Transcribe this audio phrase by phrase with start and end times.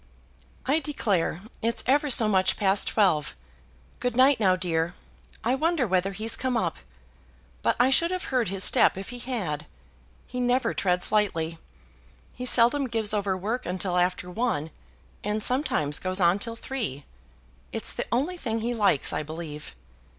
[0.65, 3.35] "I declare it's ever so much past twelve.
[3.99, 4.95] Good night, now, dear.
[5.43, 6.77] I wonder whether he's come up.
[7.61, 9.67] But I should have heard his step if he had.
[10.25, 11.59] He never treads lightly.
[12.33, 14.71] He seldom gives over work till after one,
[15.23, 17.05] and sometimes goes on till three.
[17.71, 19.75] It's the only thing he likes, I believe.